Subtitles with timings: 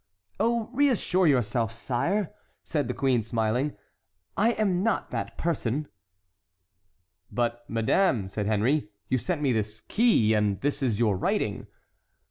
[0.39, 3.77] "Oh, reassure yourself, sire," said the queen, smiling;
[4.35, 5.89] "I am not that person."
[7.31, 11.67] "But, madame," said Henry, "you sent me this key, and this is your writing."